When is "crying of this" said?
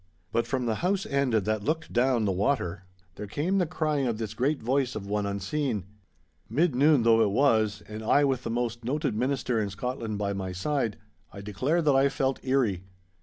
3.67-4.33